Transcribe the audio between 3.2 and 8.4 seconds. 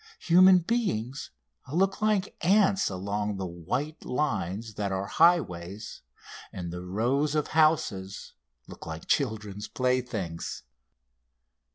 the white lines that are highways, and the rows of houses